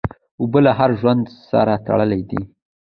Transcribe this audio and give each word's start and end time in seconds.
اوبه 0.41 0.59
له 0.65 0.71
هر 0.79 0.91
ژوند 0.99 1.23
سره 1.49 1.73
تړلي 1.85 2.21
دي. 2.29 2.41